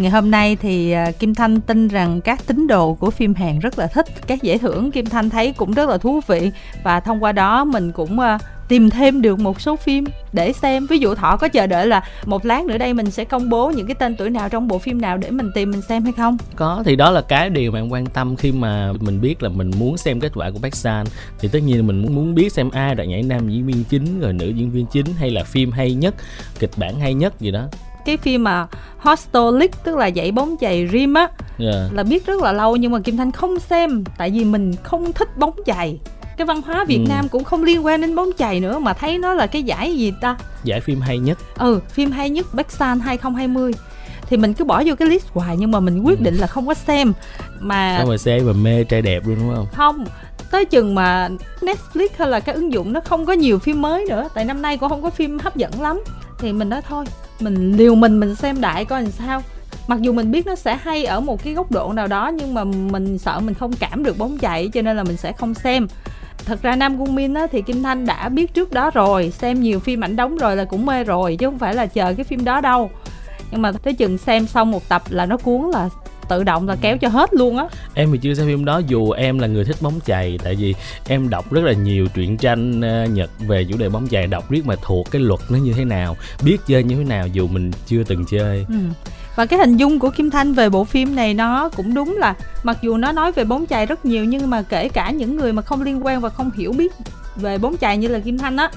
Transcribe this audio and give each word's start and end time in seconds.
Ngày 0.00 0.10
hôm 0.10 0.30
nay 0.30 0.56
thì 0.56 0.90
à, 0.90 1.10
Kim 1.18 1.34
Thanh 1.34 1.60
tin 1.60 1.88
rằng 1.88 2.20
các 2.20 2.46
tín 2.46 2.66
đồ 2.66 2.94
của 2.94 3.10
phim 3.10 3.34
Hàn 3.34 3.58
rất 3.58 3.78
là 3.78 3.86
thích. 3.86 4.06
Các 4.26 4.42
giải 4.42 4.58
thưởng 4.58 4.90
Kim 4.90 5.06
Thanh 5.06 5.30
thấy 5.30 5.52
cũng 5.52 5.72
rất 5.72 5.88
là 5.88 5.98
thú 5.98 6.20
vị. 6.26 6.50
Và 6.84 7.00
thông 7.00 7.22
qua 7.22 7.32
đó 7.32 7.64
mình 7.64 7.92
cũng 7.92 8.20
à, 8.20 8.38
tìm 8.68 8.90
thêm 8.90 9.22
được 9.22 9.38
một 9.38 9.60
số 9.60 9.76
phim 9.76 10.04
để 10.32 10.52
xem. 10.52 10.86
Ví 10.86 10.98
dụ 10.98 11.14
thọ 11.14 11.36
có 11.36 11.48
chờ 11.48 11.66
đợi 11.66 11.86
là 11.86 12.02
một 12.24 12.46
lát 12.46 12.64
nữa 12.64 12.78
đây 12.78 12.94
mình 12.94 13.10
sẽ 13.10 13.24
công 13.24 13.50
bố 13.50 13.70
những 13.70 13.86
cái 13.86 13.94
tên 13.94 14.16
tuổi 14.16 14.30
nào 14.30 14.48
trong 14.48 14.68
bộ 14.68 14.78
phim 14.78 15.00
nào 15.00 15.16
để 15.16 15.30
mình 15.30 15.50
tìm, 15.54 15.70
mình 15.70 15.82
xem 15.82 16.04
hay 16.04 16.12
không? 16.12 16.36
Có, 16.56 16.82
thì 16.86 16.96
đó 16.96 17.10
là 17.10 17.20
cái 17.20 17.50
điều 17.50 17.72
bạn 17.72 17.92
quan 17.92 18.06
tâm 18.06 18.36
khi 18.36 18.52
mà 18.52 18.92
mình 19.00 19.20
biết 19.20 19.42
là 19.42 19.48
mình 19.48 19.70
muốn 19.78 19.96
xem 19.96 20.20
kết 20.20 20.32
quả 20.34 20.50
của 20.50 20.58
Park 20.58 20.74
San 20.74 21.06
thì 21.40 21.48
tất 21.52 21.58
nhiên 21.58 21.76
là 21.76 21.82
mình 21.82 22.02
muốn 22.02 22.14
muốn 22.14 22.34
biết 22.34 22.52
xem 22.52 22.70
ai 22.70 22.94
đoạt 22.94 23.08
nhảy 23.08 23.22
nam 23.22 23.48
diễn 23.48 23.66
viên 23.66 23.84
chính, 23.84 24.20
rồi 24.20 24.32
nữ 24.32 24.48
diễn 24.48 24.70
viên 24.70 24.86
chính, 24.86 25.06
hay 25.18 25.30
là 25.30 25.44
phim 25.44 25.72
hay 25.72 25.94
nhất, 25.94 26.14
kịch 26.58 26.70
bản 26.76 27.00
hay 27.00 27.14
nhất 27.14 27.40
gì 27.40 27.50
đó 27.50 27.66
cái 28.04 28.16
phim 28.16 28.44
mà 28.44 28.66
Hostel 28.98 29.42
League 29.52 29.78
tức 29.84 29.96
là 29.96 30.10
dãy 30.16 30.32
bóng 30.32 30.56
chày 30.60 30.88
Rim 30.92 31.14
á 31.14 31.28
yeah. 31.58 31.92
là 31.92 32.02
biết 32.02 32.26
rất 32.26 32.42
là 32.42 32.52
lâu 32.52 32.76
nhưng 32.76 32.92
mà 32.92 33.00
Kim 33.00 33.16
Thanh 33.16 33.32
không 33.32 33.58
xem 33.58 34.04
tại 34.18 34.30
vì 34.30 34.44
mình 34.44 34.74
không 34.82 35.12
thích 35.12 35.38
bóng 35.38 35.54
chày. 35.66 35.98
Cái 36.36 36.46
văn 36.46 36.62
hóa 36.62 36.84
Việt 36.84 36.98
ừ. 36.98 37.08
Nam 37.08 37.28
cũng 37.28 37.44
không 37.44 37.64
liên 37.64 37.86
quan 37.86 38.00
đến 38.00 38.14
bóng 38.14 38.30
chày 38.38 38.60
nữa 38.60 38.78
mà 38.78 38.92
thấy 38.92 39.18
nó 39.18 39.34
là 39.34 39.46
cái 39.46 39.62
giải 39.62 39.98
gì 39.98 40.12
ta? 40.20 40.36
Giải 40.64 40.80
phim 40.80 41.00
hay 41.00 41.18
nhất. 41.18 41.38
Ừ 41.58 41.80
phim 41.88 42.10
hay 42.10 42.30
nhất 42.30 42.46
San 42.68 43.00
2020 43.00 43.72
thì 44.26 44.36
mình 44.36 44.54
cứ 44.54 44.64
bỏ 44.64 44.82
vô 44.86 44.94
cái 44.94 45.08
list 45.08 45.26
hoài 45.28 45.56
nhưng 45.56 45.70
mà 45.70 45.80
mình 45.80 46.02
quyết 46.02 46.18
ừ. 46.18 46.24
định 46.24 46.34
là 46.34 46.46
không 46.46 46.66
có 46.66 46.74
xem. 46.74 47.12
Mà 47.60 47.98
không 47.98 48.08
mà 48.08 48.16
xem 48.16 48.46
mà 48.46 48.52
mê 48.52 48.84
trai 48.84 49.02
đẹp 49.02 49.26
luôn 49.26 49.36
đúng 49.38 49.54
không? 49.54 49.66
Không 49.72 50.04
tới 50.50 50.64
chừng 50.64 50.94
mà 50.94 51.28
Netflix 51.60 52.08
hay 52.16 52.28
là 52.28 52.40
cái 52.40 52.54
ứng 52.54 52.72
dụng 52.72 52.92
nó 52.92 53.00
không 53.00 53.26
có 53.26 53.32
nhiều 53.32 53.58
phim 53.58 53.82
mới 53.82 54.06
nữa 54.08 54.28
tại 54.34 54.44
năm 54.44 54.62
nay 54.62 54.76
cũng 54.76 54.88
không 54.88 55.02
có 55.02 55.10
phim 55.10 55.38
hấp 55.38 55.56
dẫn 55.56 55.82
lắm. 55.82 56.02
Thì 56.38 56.52
mình 56.52 56.68
nói 56.68 56.82
thôi 56.88 57.04
mình 57.42 57.76
liều 57.76 57.94
mình 57.94 58.20
mình 58.20 58.34
xem 58.34 58.60
đại 58.60 58.84
coi 58.84 59.02
làm 59.02 59.10
sao. 59.10 59.42
Mặc 59.88 60.00
dù 60.00 60.12
mình 60.12 60.30
biết 60.30 60.46
nó 60.46 60.54
sẽ 60.54 60.76
hay 60.82 61.04
ở 61.04 61.20
một 61.20 61.44
cái 61.44 61.54
góc 61.54 61.72
độ 61.72 61.92
nào 61.92 62.06
đó 62.06 62.28
nhưng 62.28 62.54
mà 62.54 62.64
mình 62.64 63.18
sợ 63.18 63.40
mình 63.40 63.54
không 63.54 63.72
cảm 63.80 64.04
được 64.04 64.18
bóng 64.18 64.38
chạy 64.38 64.68
cho 64.68 64.82
nên 64.82 64.96
là 64.96 65.04
mình 65.04 65.16
sẽ 65.16 65.32
không 65.32 65.54
xem. 65.54 65.86
Thật 66.44 66.62
ra 66.62 66.76
nam 66.76 66.98
cung 66.98 67.14
min 67.14 67.34
á, 67.34 67.46
thì 67.52 67.62
kim 67.62 67.82
thanh 67.82 68.06
đã 68.06 68.28
biết 68.28 68.54
trước 68.54 68.72
đó 68.72 68.90
rồi 68.94 69.30
xem 69.30 69.60
nhiều 69.60 69.80
phim 69.80 70.04
ảnh 70.04 70.16
đóng 70.16 70.36
rồi 70.36 70.56
là 70.56 70.64
cũng 70.64 70.86
mê 70.86 71.04
rồi 71.04 71.36
chứ 71.36 71.46
không 71.46 71.58
phải 71.58 71.74
là 71.74 71.86
chờ 71.86 72.14
cái 72.14 72.24
phim 72.24 72.44
đó 72.44 72.60
đâu. 72.60 72.90
Nhưng 73.50 73.62
mà 73.62 73.72
tới 73.72 73.94
chừng 73.94 74.18
xem 74.18 74.46
xong 74.46 74.70
một 74.70 74.88
tập 74.88 75.02
là 75.08 75.26
nó 75.26 75.36
cuốn 75.36 75.70
là 75.72 75.88
tự 76.30 76.44
động 76.44 76.68
là 76.68 76.76
kéo 76.80 76.98
cho 76.98 77.08
hết 77.08 77.34
luôn 77.34 77.56
á. 77.56 77.64
Em 77.94 78.12
thì 78.12 78.18
chưa 78.18 78.34
xem 78.34 78.46
phim 78.46 78.64
đó 78.64 78.80
dù 78.86 79.10
em 79.10 79.38
là 79.38 79.46
người 79.46 79.64
thích 79.64 79.76
bóng 79.80 80.00
chày 80.06 80.38
tại 80.44 80.54
vì 80.54 80.74
em 81.08 81.28
đọc 81.30 81.52
rất 81.52 81.64
là 81.64 81.72
nhiều 81.72 82.06
truyện 82.14 82.36
tranh 82.36 82.80
uh, 82.80 83.10
nhật 83.10 83.30
về 83.38 83.64
chủ 83.64 83.76
đề 83.76 83.88
bóng 83.88 84.08
chày 84.08 84.26
đọc 84.26 84.50
biết 84.50 84.66
mà 84.66 84.74
thuộc 84.82 85.10
cái 85.10 85.22
luật 85.22 85.40
nó 85.50 85.58
như 85.58 85.72
thế 85.72 85.84
nào 85.84 86.16
biết 86.42 86.56
chơi 86.66 86.82
như 86.82 86.96
thế 86.96 87.04
nào 87.04 87.26
dù 87.26 87.48
mình 87.48 87.70
chưa 87.86 88.02
từng 88.04 88.24
chơi. 88.30 88.66
Ừ. 88.68 88.74
Và 89.36 89.46
cái 89.46 89.58
hình 89.58 89.76
dung 89.76 89.98
của 89.98 90.10
Kim 90.10 90.30
Thanh 90.30 90.52
về 90.52 90.68
bộ 90.68 90.84
phim 90.84 91.16
này 91.16 91.34
nó 91.34 91.68
cũng 91.68 91.94
đúng 91.94 92.16
là 92.18 92.34
mặc 92.62 92.78
dù 92.82 92.96
nó 92.96 93.12
nói 93.12 93.32
về 93.32 93.44
bóng 93.44 93.66
chày 93.66 93.86
rất 93.86 94.04
nhiều 94.04 94.24
nhưng 94.24 94.50
mà 94.50 94.62
kể 94.62 94.88
cả 94.88 95.10
những 95.10 95.36
người 95.36 95.52
mà 95.52 95.62
không 95.62 95.82
liên 95.82 96.06
quan 96.06 96.20
và 96.20 96.28
không 96.28 96.50
hiểu 96.56 96.72
biết 96.72 96.92
về 97.36 97.58
bóng 97.58 97.76
chày 97.76 97.96
như 97.96 98.08
là 98.08 98.18
Kim 98.18 98.38
Thanh 98.38 98.56
á 98.56 98.70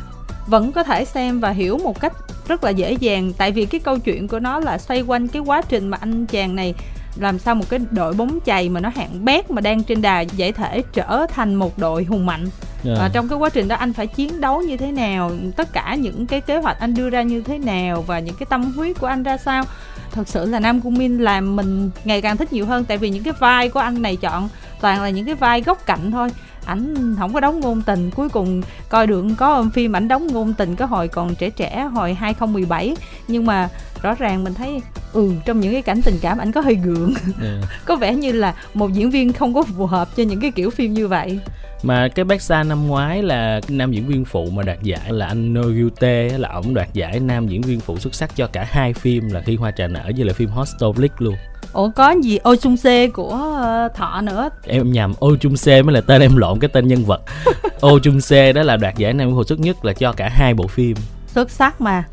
vẫn 0.48 0.72
có 0.72 0.84
thể 0.84 1.06
xem 1.06 1.40
và 1.40 1.50
hiểu 1.50 1.78
một 1.78 2.00
cách 2.00 2.14
rất 2.48 2.64
là 2.64 2.70
dễ 2.70 2.94
dàng. 2.94 3.34
Tại 3.38 3.52
vì 3.52 3.66
cái 3.66 3.80
câu 3.80 4.00
chuyện 4.00 4.28
của 4.28 4.40
nó 4.40 4.60
là 4.60 4.78
xoay 4.78 5.02
quanh 5.02 5.28
cái 5.28 5.42
quá 5.42 5.62
trình 5.62 5.88
mà 5.90 5.98
anh 6.02 6.26
chàng 6.26 6.56
này 6.56 6.74
làm 7.16 7.40
sao 7.40 7.56
một 7.56 7.70
cái 7.70 7.80
đội 7.92 8.14
bóng 8.14 8.40
chày 8.46 8.70
mà 8.70 8.80
nó 8.80 8.90
hạng 8.90 9.26
bét 9.26 9.52
mà 9.52 9.62
đang 9.62 9.84
trên 9.84 10.02
đà 10.02 10.22
giải 10.22 10.52
thể 10.52 10.84
trở 10.94 11.26
thành 11.30 11.56
một 11.56 11.80
đội 11.80 12.04
hùng 12.04 12.26
mạnh. 12.26 12.48
Yeah. 12.86 12.98
và 13.00 13.10
trong 13.14 13.30
cái 13.30 13.38
quá 13.38 13.50
trình 13.50 13.68
đó 13.68 13.76
anh 13.76 13.94
phải 13.94 14.08
chiến 14.08 14.42
đấu 14.42 14.62
như 14.62 14.78
thế 14.78 14.92
nào 14.92 15.32
tất 15.56 15.74
cả 15.74 15.96
những 15.96 16.28
cái 16.28 16.42
kế 16.42 16.58
hoạch 16.58 16.80
anh 16.80 16.94
đưa 16.94 17.10
ra 17.10 17.22
như 17.22 17.42
thế 17.42 17.58
nào 17.58 18.02
và 18.02 18.20
những 18.20 18.36
cái 18.36 18.46
tâm 18.46 18.72
huyết 18.72 19.00
của 19.00 19.08
anh 19.08 19.24
ra 19.24 19.38
sao. 19.38 19.64
Thật 20.12 20.28
sự 20.28 20.46
là 20.46 20.60
nam 20.60 20.82
cung 20.82 20.98
min 20.98 21.20
làm 21.20 21.56
mình 21.56 21.90
ngày 22.04 22.22
càng 22.22 22.38
thích 22.38 22.54
nhiều 22.54 22.66
hơn 22.66 22.86
tại 22.86 22.98
vì 22.98 23.10
những 23.10 23.24
cái 23.24 23.34
vai 23.40 23.70
của 23.70 23.80
anh 23.80 24.02
này 24.02 24.16
chọn 24.16 24.50
toàn 24.82 25.02
là 25.02 25.10
những 25.10 25.26
cái 25.26 25.36
vai 25.36 25.62
góc 25.62 25.86
cạnh 25.86 26.12
thôi. 26.12 26.30
Ảnh 26.66 27.16
không 27.20 27.34
có 27.34 27.40
đóng 27.40 27.60
ngôn 27.60 27.82
tình 27.82 28.12
cuối 28.12 28.30
cùng 28.30 28.62
coi 28.90 29.08
được 29.08 29.26
có 29.38 29.66
phim 29.74 29.96
ảnh 29.96 30.08
đóng 30.08 30.28
ngôn 30.28 30.54
tình 30.54 30.76
có 30.76 30.86
hồi 30.86 31.08
còn 31.08 31.36
trẻ 31.36 31.50
trẻ 31.50 31.90
hồi 31.94 32.14
2017 32.14 32.96
nhưng 33.28 33.46
mà 33.46 33.70
rõ 34.02 34.14
ràng 34.14 34.44
mình 34.44 34.54
thấy 34.54 34.82
ừ 35.14 35.32
trong 35.46 35.60
những 35.60 35.72
cái 35.72 35.82
cảnh 35.82 36.02
tình 36.02 36.18
cảm 36.22 36.38
ảnh 36.38 36.52
có 36.52 36.62
hơi 36.62 36.76
gượng. 36.76 37.14
Yeah. 37.42 37.58
có 37.86 37.96
vẻ 37.96 38.16
như 38.16 38.32
là 38.32 38.54
một 38.74 38.94
diễn 38.94 39.10
viên 39.10 39.34
không 39.34 39.54
có 39.54 39.64
phù 39.64 39.86
hợp 39.86 40.08
cho 40.16 40.24
những 40.24 40.40
cái 40.40 40.52
kiểu 40.52 40.70
phim 40.70 40.94
như 40.94 41.08
vậy. 41.08 41.40
Mà 41.84 42.08
cái 42.08 42.26
bác 42.26 42.42
xa 42.42 42.64
năm 42.64 42.88
ngoái 42.88 43.24
là 43.24 43.62
nam 43.68 43.92
diễn 43.92 44.08
viên 44.08 44.26
phụ 44.26 44.50
mà 44.54 44.64
đoạt 44.64 44.84
giải 44.84 45.14
là 45.14 45.26
anh 45.26 45.54
No 45.54 45.62
Yute 45.62 46.30
là 46.38 46.50
ổng 46.50 46.74
đoạt 46.74 46.94
giải 46.94 47.20
nam 47.20 47.48
diễn 47.48 47.62
viên 47.62 47.80
phụ 47.80 47.98
xuất 47.98 48.16
sắc 48.16 48.36
cho 48.36 48.48
cả 48.48 48.66
hai 48.70 48.94
phim 48.94 49.30
là 49.30 49.42
khi 49.42 49.56
hoa 49.56 49.72
trà 49.72 49.88
nở 49.88 50.12
với 50.18 50.26
là 50.26 50.34
phim 50.34 50.50
Hostel 50.50 50.90
Blick 50.96 51.22
luôn. 51.22 51.36
Ủa 51.74 51.90
có 51.90 52.16
gì 52.24 52.38
Ô 52.38 52.56
Chung 52.56 52.78
Se 52.78 53.08
của 53.08 53.56
uh, 53.88 53.96
Thọ 53.96 54.22
nữa? 54.22 54.50
Em 54.68 54.92
nhầm 54.92 55.14
Ô 55.20 55.36
Chung 55.36 55.58
Se 55.58 55.82
mới 55.82 55.94
là 55.94 56.02
tên 56.02 56.22
em 56.22 56.38
lộn 56.38 56.60
cái 56.60 56.70
tên 56.74 56.88
nhân 56.88 57.06
vật. 57.06 57.22
Ô 57.80 58.00
Chung 58.00 58.22
Se 58.22 58.54
đó 58.54 58.64
là 58.64 58.78
đoạt 58.78 58.98
giải 58.98 59.14
nam 59.14 59.32
phụ 59.32 59.44
xuất 59.44 59.60
nhất 59.60 59.86
là 59.86 59.94
cho 59.94 60.12
cả 60.12 60.30
hai 60.30 60.54
bộ 60.54 60.68
phim. 60.68 60.98
Xuất 61.28 61.52
sắc 61.52 61.82
mà 61.82 62.04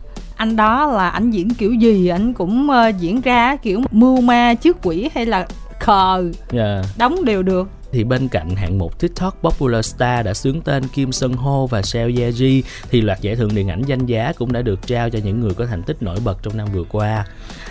anh 0.41 0.57
đó 0.57 0.87
là 0.87 1.09
ảnh 1.09 1.31
diễn 1.31 1.51
kiểu 1.51 1.75
gì 1.75 2.09
ảnh 2.09 2.33
cũng 2.33 2.69
uh, 2.71 3.01
diễn 3.01 3.21
ra 3.21 3.57
kiểu 3.57 3.83
mưu 3.91 4.21
ma 4.21 4.55
trước 4.55 4.77
quỷ 4.83 5.11
hay 5.15 5.27
là 5.27 5.47
khờ 5.81 6.23
yeah. 6.23 6.35
Dạ. 6.53 6.83
đóng 6.99 7.25
đều 7.25 7.43
được 7.43 7.69
thì 7.93 8.05
bên 8.05 8.29
cạnh 8.29 8.57
hạng 8.57 8.79
mục 8.79 8.99
TikTok 8.99 9.43
Popular 9.43 9.87
Star 9.87 10.27
đã 10.27 10.35
xướng 10.35 10.61
tên 10.61 10.89
Kim 10.89 11.13
Sun 11.13 11.33
Ho 11.33 11.67
và 11.67 11.83
Seo 11.83 12.07
Ye 12.07 12.31
Ji 12.31 12.63
thì 12.91 13.01
loạt 13.01 13.21
giải 13.21 13.37
thưởng 13.37 13.55
điện 13.55 13.69
ảnh 13.69 13.83
danh 13.83 14.07
giá 14.07 14.33
cũng 14.39 14.53
đã 14.53 14.63
được 14.63 14.87
trao 14.87 15.11
cho 15.11 15.19
những 15.25 15.41
người 15.41 15.55
có 15.55 15.67
thành 15.67 15.83
tích 15.83 16.03
nổi 16.03 16.17
bật 16.25 16.43
trong 16.43 16.57
năm 16.57 16.69
vừa 16.73 16.85
qua. 16.85 17.25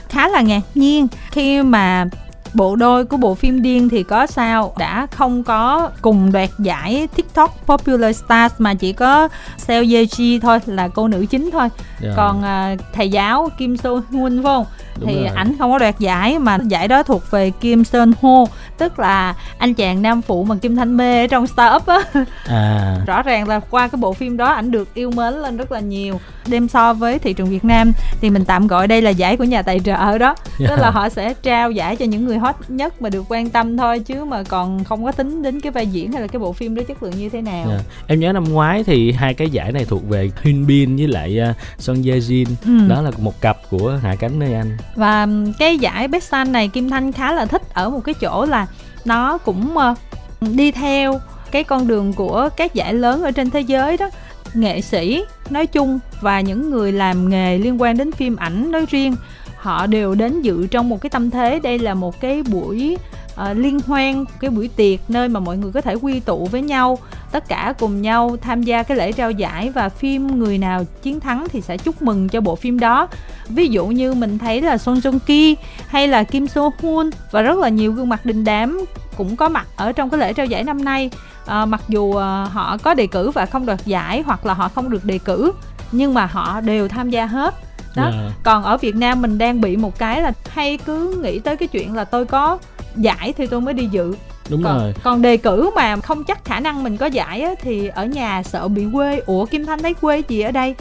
Khá 0.09 0.27
là 0.27 0.41
ngạc 0.41 0.61
nhiên 0.75 1.07
khi 1.31 1.63
mà 1.63 2.05
bộ 2.53 2.75
đôi 2.75 3.05
của 3.05 3.17
bộ 3.17 3.35
phim 3.35 3.61
điên 3.61 3.89
thì 3.89 4.03
có 4.03 4.27
sao 4.27 4.73
đã 4.77 5.07
không 5.11 5.43
có 5.43 5.89
cùng 6.01 6.31
đoạt 6.31 6.49
giải 6.59 7.07
TikTok 7.15 7.65
Popular 7.65 8.17
Stars 8.17 8.55
mà 8.57 8.73
chỉ 8.73 8.93
có 8.93 9.29
Seo 9.57 9.81
Ye 9.81 10.03
Ji 10.03 10.39
thôi 10.41 10.59
là 10.65 10.87
cô 10.87 11.07
nữ 11.07 11.25
chính 11.29 11.49
thôi. 11.51 11.61
Yeah. 11.61 11.71
Dạ. 12.01 12.13
Còn 12.15 12.39
uh, 12.39 12.79
thầy 12.93 13.09
giáo 13.09 13.49
Kim 13.57 13.77
So 13.77 13.89
Hoon 13.89 14.43
phải 14.43 14.43
không? 14.43 14.65
Đúng 14.99 15.09
thì 15.09 15.25
ảnh 15.35 15.55
không 15.59 15.71
có 15.71 15.77
đoạt 15.77 15.99
giải 15.99 16.39
mà 16.39 16.57
giải 16.67 16.87
đó 16.87 17.03
thuộc 17.03 17.31
về 17.31 17.51
Kim 17.61 17.83
Sơn 17.83 18.13
Ho 18.21 18.45
tức 18.77 18.99
là 18.99 19.35
anh 19.57 19.73
chàng 19.73 20.01
nam 20.01 20.21
phụ 20.21 20.43
mà 20.43 20.55
Kim 20.55 20.75
Thanh 20.75 20.97
mê 20.97 21.23
ở 21.23 21.27
trong 21.27 21.47
startup 21.47 21.85
á 21.85 21.99
à. 22.47 22.95
rõ 23.05 23.21
ràng 23.21 23.47
là 23.47 23.59
qua 23.59 23.87
cái 23.87 23.99
bộ 24.01 24.13
phim 24.13 24.37
đó 24.37 24.45
ảnh 24.45 24.71
được 24.71 24.93
yêu 24.93 25.11
mến 25.11 25.33
lên 25.33 25.57
rất 25.57 25.71
là 25.71 25.79
nhiều 25.79 26.19
đem 26.47 26.67
so 26.67 26.93
với 26.93 27.19
thị 27.19 27.33
trường 27.33 27.49
Việt 27.49 27.65
Nam 27.65 27.91
thì 28.21 28.29
mình 28.29 28.45
tạm 28.45 28.67
gọi 28.67 28.87
đây 28.87 29.01
là 29.01 29.09
giải 29.09 29.37
của 29.37 29.43
nhà 29.43 29.61
tài 29.61 29.79
trợ 29.79 30.17
đó 30.17 30.35
yeah. 30.59 30.69
tức 30.69 30.75
là 30.79 30.89
họ 30.89 31.09
sẽ 31.09 31.33
trao 31.33 31.71
giải 31.71 31.95
cho 31.95 32.05
những 32.05 32.25
người 32.25 32.37
hot 32.37 32.55
nhất 32.67 33.01
mà 33.01 33.09
được 33.09 33.23
quan 33.29 33.49
tâm 33.49 33.77
thôi 33.77 33.99
chứ 33.99 34.23
mà 34.23 34.43
còn 34.43 34.83
không 34.83 35.03
có 35.05 35.11
tính 35.11 35.43
đến 35.43 35.61
cái 35.61 35.71
vai 35.71 35.87
diễn 35.87 36.11
hay 36.11 36.21
là 36.21 36.27
cái 36.27 36.39
bộ 36.39 36.53
phim 36.53 36.75
đó 36.75 36.83
chất 36.87 37.03
lượng 37.03 37.13
như 37.17 37.29
thế 37.29 37.41
nào 37.41 37.69
yeah. 37.69 37.81
em 38.07 38.19
nhớ 38.19 38.33
năm 38.33 38.43
ngoái 38.43 38.83
thì 38.83 39.11
hai 39.11 39.33
cái 39.33 39.49
giải 39.49 39.71
này 39.71 39.85
thuộc 39.85 40.09
về 40.09 40.29
Hyun 40.41 40.67
Bin 40.67 40.95
với 40.95 41.07
lại 41.07 41.39
uh, 41.49 41.55
Son 41.77 41.95
Ye 41.95 42.15
Jin 42.15 42.45
ừ. 42.65 42.87
đó 42.87 43.01
là 43.01 43.11
một 43.17 43.41
cặp 43.41 43.57
của 43.69 43.99
hạ 44.03 44.15
cánh 44.15 44.39
nơi 44.39 44.53
anh 44.53 44.77
và 44.95 45.27
cái 45.59 45.77
giải 45.77 46.07
Best 46.07 46.31
Sun 46.31 46.51
này 46.51 46.67
Kim 46.67 46.89
Thanh 46.89 47.11
khá 47.11 47.31
là 47.31 47.45
thích 47.45 47.61
ở 47.73 47.89
một 47.89 47.99
cái 48.03 48.15
chỗ 48.21 48.45
là 48.45 48.67
nó 49.05 49.37
cũng 49.37 49.77
ờ, 49.77 49.95
đi 50.41 50.71
theo 50.71 51.19
cái 51.51 51.63
con 51.63 51.87
đường 51.87 52.13
của 52.13 52.49
các 52.57 52.73
giải 52.73 52.93
lớn 52.93 53.23
ở 53.23 53.31
trên 53.31 53.49
thế 53.49 53.61
giới 53.61 53.97
đó. 53.97 54.09
Nghệ 54.53 54.81
sĩ 54.81 55.23
nói 55.49 55.67
chung 55.67 55.99
và 56.21 56.41
những 56.41 56.69
người 56.69 56.91
làm 56.91 57.29
nghề 57.29 57.57
liên 57.57 57.81
quan 57.81 57.97
đến 57.97 58.11
phim 58.11 58.35
ảnh 58.35 58.71
nói 58.71 58.85
riêng, 58.89 59.15
họ 59.55 59.87
đều 59.87 60.15
đến 60.15 60.41
dự 60.41 60.67
trong 60.67 60.89
một 60.89 61.01
cái 61.01 61.09
tâm 61.09 61.31
thế. 61.31 61.59
Đây 61.59 61.79
là 61.79 61.93
một 61.93 62.21
cái 62.21 62.43
buổi 62.43 62.97
uh, 63.41 63.57
liên 63.57 63.79
hoan 63.87 64.25
cái 64.39 64.49
buổi 64.49 64.67
tiệc 64.67 65.09
nơi 65.09 65.27
mà 65.27 65.39
mọi 65.39 65.57
người 65.57 65.71
có 65.71 65.81
thể 65.81 65.93
quy 65.93 66.19
tụ 66.19 66.45
với 66.45 66.61
nhau 66.61 66.99
tất 67.31 67.47
cả 67.47 67.73
cùng 67.79 68.01
nhau 68.01 68.37
tham 68.41 68.63
gia 68.63 68.83
cái 68.83 68.97
lễ 68.97 69.11
trao 69.11 69.31
giải 69.31 69.69
và 69.69 69.89
phim 69.89 70.39
người 70.39 70.57
nào 70.57 70.83
chiến 71.01 71.19
thắng 71.19 71.47
thì 71.51 71.61
sẽ 71.61 71.77
chúc 71.77 72.01
mừng 72.01 72.29
cho 72.29 72.41
bộ 72.41 72.55
phim 72.55 72.79
đó 72.79 73.07
ví 73.49 73.67
dụ 73.67 73.87
như 73.87 74.13
mình 74.13 74.37
thấy 74.37 74.61
là 74.61 74.77
Song 74.77 74.95
Joong 74.95 75.19
Ki 75.19 75.57
hay 75.87 76.07
là 76.07 76.23
Kim 76.23 76.47
So 76.47 76.69
Hoon 76.81 77.09
và 77.31 77.41
rất 77.41 77.57
là 77.57 77.69
nhiều 77.69 77.93
gương 77.93 78.09
mặt 78.09 78.25
đình 78.25 78.43
đám 78.43 78.85
cũng 79.17 79.35
có 79.35 79.49
mặt 79.49 79.67
ở 79.75 79.91
trong 79.91 80.09
cái 80.09 80.19
lễ 80.19 80.33
trao 80.33 80.45
giải 80.45 80.63
năm 80.63 80.85
nay 80.85 81.09
à, 81.45 81.65
mặc 81.65 81.81
dù 81.87 82.15
à, 82.15 82.43
họ 82.43 82.77
có 82.77 82.93
đề 82.93 83.07
cử 83.07 83.31
và 83.31 83.45
không 83.45 83.65
đoạt 83.65 83.85
giải 83.85 84.21
hoặc 84.21 84.45
là 84.45 84.53
họ 84.53 84.69
không 84.69 84.89
được 84.89 85.05
đề 85.05 85.17
cử 85.17 85.51
nhưng 85.91 86.13
mà 86.13 86.25
họ 86.25 86.61
đều 86.61 86.87
tham 86.87 87.09
gia 87.09 87.25
hết 87.25 87.55
đó 87.95 88.03
yeah. 88.03 88.15
Dạ. 88.15 88.31
còn 88.43 88.63
ở 88.63 88.77
Việt 88.77 88.95
Nam 88.95 89.21
mình 89.21 89.37
đang 89.37 89.61
bị 89.61 89.77
một 89.77 89.99
cái 89.99 90.21
là 90.21 90.31
hay 90.49 90.77
cứ 90.77 91.19
nghĩ 91.23 91.39
tới 91.39 91.57
cái 91.57 91.67
chuyện 91.67 91.95
là 91.95 92.03
tôi 92.03 92.25
có 92.25 92.57
giải 92.95 93.33
thì 93.37 93.47
tôi 93.47 93.61
mới 93.61 93.73
đi 93.73 93.85
dự. 93.91 94.15
Đúng 94.49 94.63
còn, 94.63 94.79
rồi. 94.79 94.93
còn 95.03 95.21
đề 95.21 95.37
cử 95.37 95.69
mà 95.75 95.97
không 95.97 96.23
chắc 96.23 96.45
khả 96.45 96.59
năng 96.59 96.83
mình 96.83 96.97
có 96.97 97.05
giải 97.05 97.41
á, 97.41 97.51
thì 97.61 97.87
ở 97.87 98.05
nhà 98.05 98.43
sợ 98.43 98.67
bị 98.67 98.85
quê. 98.93 99.19
Ủa 99.25 99.45
kim 99.45 99.65
thanh 99.65 99.79
thấy 99.79 99.93
quê 99.93 100.21
gì 100.27 100.41
ở 100.41 100.51
đây. 100.51 100.75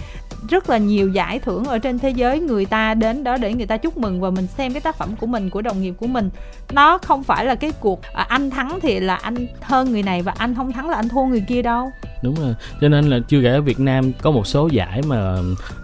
Rất 0.48 0.70
là 0.70 0.78
nhiều 0.78 1.08
giải 1.08 1.38
thưởng 1.38 1.64
ở 1.64 1.78
trên 1.78 1.98
thế 1.98 2.10
giới. 2.10 2.40
Người 2.40 2.64
ta 2.64 2.94
đến 2.94 3.24
đó 3.24 3.36
để 3.36 3.54
người 3.54 3.66
ta 3.66 3.76
chúc 3.76 3.96
mừng 3.96 4.20
và 4.20 4.30
mình 4.30 4.46
xem 4.46 4.72
cái 4.72 4.80
tác 4.80 4.96
phẩm 4.96 5.16
của 5.20 5.26
mình 5.26 5.50
của 5.50 5.62
đồng 5.62 5.82
nghiệp 5.82 5.94
của 6.00 6.06
mình. 6.06 6.30
Nó 6.72 6.98
không 6.98 7.22
phải 7.22 7.44
là 7.44 7.54
cái 7.54 7.72
cuộc 7.80 8.02
à, 8.02 8.26
anh 8.28 8.50
thắng 8.50 8.78
thì 8.82 9.00
là 9.00 9.14
anh 9.14 9.46
hơn 9.60 9.92
người 9.92 10.02
này 10.02 10.22
và 10.22 10.34
anh 10.38 10.54
không 10.54 10.72
thắng 10.72 10.90
là 10.90 10.96
anh 10.96 11.08
thua 11.08 11.24
người 11.24 11.44
kia 11.48 11.62
đâu. 11.62 11.90
Đúng 12.22 12.34
rồi. 12.34 12.54
Cho 12.80 12.88
nên 12.88 13.04
là 13.04 13.18
chưa 13.28 13.42
kể 13.42 13.50
ở 13.50 13.60
Việt 13.60 13.80
Nam 13.80 14.12
có 14.22 14.30
một 14.30 14.46
số 14.46 14.68
giải 14.72 15.02
mà 15.06 15.36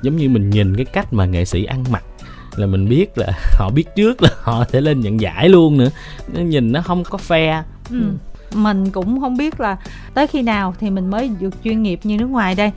giống 0.02 0.16
như 0.16 0.28
mình 0.28 0.50
nhìn 0.50 0.76
cái 0.76 0.84
cách 0.84 1.12
mà 1.12 1.24
nghệ 1.24 1.44
sĩ 1.44 1.64
ăn 1.64 1.84
mặc 1.90 2.04
là 2.58 2.66
mình 2.66 2.88
biết 2.88 3.18
là 3.18 3.26
họ 3.58 3.70
biết 3.70 3.84
trước 3.96 4.22
là 4.22 4.28
họ 4.42 4.64
sẽ 4.72 4.80
lên 4.80 5.00
nhận 5.00 5.20
giải 5.20 5.48
luôn 5.48 5.78
nữa. 5.78 5.90
Nó 6.32 6.40
nhìn 6.40 6.72
nó 6.72 6.82
không 6.82 7.04
có 7.04 7.18
fair. 7.28 7.62
Ừ. 7.90 7.96
mình 8.54 8.90
cũng 8.90 9.20
không 9.20 9.36
biết 9.36 9.60
là 9.60 9.76
tới 10.14 10.26
khi 10.26 10.42
nào 10.42 10.74
thì 10.80 10.90
mình 10.90 11.10
mới 11.10 11.30
được 11.40 11.54
chuyên 11.64 11.82
nghiệp 11.82 12.00
như 12.02 12.16
nước 12.16 12.26
ngoài 12.26 12.54
đây. 12.54 12.72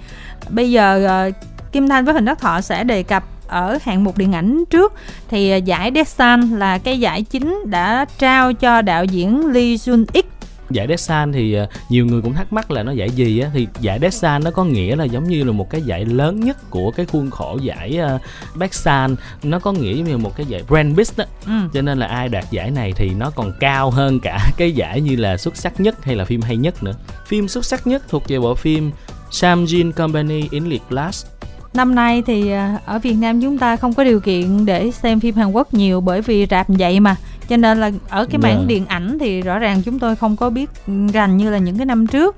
Bây 0.49 0.71
giờ 0.71 1.05
ờ, 1.05 1.31
Kim 1.71 1.87
Thanh 1.87 2.05
với 2.05 2.13
hình 2.13 2.25
đất 2.25 2.39
Thọ 2.39 2.61
sẽ 2.61 2.83
đề 2.83 3.03
cập 3.03 3.23
ở 3.47 3.77
hạng 3.83 4.03
mục 4.03 4.17
điện 4.17 4.35
ảnh 4.35 4.63
trước. 4.69 4.93
Thì 5.29 5.51
ờ, 5.51 5.57
giải 5.57 5.91
Desan 5.95 6.41
là 6.41 6.77
cái 6.77 6.99
giải 6.99 7.23
chính 7.23 7.63
đã 7.65 8.05
trao 8.17 8.53
cho 8.53 8.81
đạo 8.81 9.05
diễn 9.05 9.51
Lee 9.51 9.75
Jun 9.75 10.05
Ik 10.13 10.36
giải 10.71 10.87
Desan 10.87 11.31
thì 11.31 11.61
uh, 11.61 11.69
nhiều 11.89 12.05
người 12.05 12.21
cũng 12.21 12.33
thắc 12.33 12.53
mắc 12.53 12.71
là 12.71 12.83
nó 12.83 12.91
giải 12.91 13.09
gì 13.09 13.39
á. 13.39 13.49
Thì 13.53 13.67
giải 13.81 13.99
Desan 13.99 14.43
nó 14.43 14.51
có 14.51 14.63
nghĩa 14.63 14.95
là 14.95 15.03
giống 15.03 15.23
như 15.23 15.43
là 15.43 15.51
một 15.51 15.69
cái 15.69 15.81
giải 15.81 16.05
lớn 16.05 16.39
nhất 16.39 16.57
của 16.69 16.91
cái 16.91 17.05
khuôn 17.05 17.29
khổ 17.29 17.59
giải 17.61 17.99
uh, 18.15 18.21
Beksan 18.55 19.15
nó 19.43 19.59
có 19.59 19.71
nghĩa 19.71 20.03
như 20.07 20.17
một 20.17 20.35
cái 20.35 20.45
giải 20.45 20.63
Grand 20.67 20.95
Prix 20.95 21.17
đó 21.17 21.25
ừ. 21.45 21.51
cho 21.73 21.81
nên 21.81 21.97
là 21.97 22.05
ai 22.05 22.29
đạt 22.29 22.51
giải 22.51 22.71
này 22.71 22.93
thì 22.95 23.09
nó 23.09 23.29
còn 23.29 23.51
cao 23.59 23.91
hơn 23.91 24.19
cả 24.19 24.39
cái 24.57 24.71
giải 24.71 25.01
như 25.01 25.15
là 25.15 25.37
xuất 25.37 25.57
sắc 25.57 25.79
nhất 25.79 26.05
hay 26.05 26.15
là 26.15 26.25
phim 26.25 26.41
hay 26.41 26.57
nhất 26.57 26.83
nữa. 26.83 26.93
Phim 27.27 27.47
xuất 27.47 27.65
sắc 27.65 27.87
nhất 27.87 28.03
thuộc 28.09 28.23
về 28.27 28.39
bộ 28.39 28.55
phim 28.55 28.91
Samjin 29.31 29.91
Company 29.91 30.47
in 30.51 30.63
League 30.63 30.85
Blast. 30.89 31.25
Năm 31.73 31.95
nay 31.95 32.23
thì 32.25 32.51
à, 32.51 32.79
ở 32.85 32.99
Việt 32.99 33.13
Nam 33.13 33.41
chúng 33.41 33.57
ta 33.57 33.75
không 33.75 33.93
có 33.93 34.03
điều 34.03 34.19
kiện 34.19 34.65
để 34.65 34.91
xem 34.91 35.19
phim 35.19 35.35
Hàn 35.35 35.51
Quốc 35.51 35.73
nhiều 35.73 36.01
bởi 36.01 36.21
vì 36.21 36.45
rạp 36.49 36.65
vậy 36.69 36.99
mà 36.99 37.15
cho 37.49 37.57
nên 37.57 37.79
là 37.79 37.91
ở 38.09 38.25
cái 38.25 38.37
mảng 38.37 38.51
yeah. 38.51 38.61
Dạ. 38.61 38.67
điện 38.67 38.85
ảnh 38.85 39.17
thì 39.19 39.41
rõ 39.41 39.59
ràng 39.59 39.81
chúng 39.85 39.99
tôi 39.99 40.15
không 40.15 40.35
có 40.35 40.49
biết 40.49 40.69
rành 41.13 41.37
như 41.37 41.49
là 41.49 41.57
những 41.57 41.77
cái 41.77 41.85
năm 41.85 42.07
trước 42.07 42.35